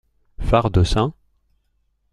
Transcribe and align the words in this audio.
Phare 0.39 0.71
de 0.71 0.81
St. 0.83 1.13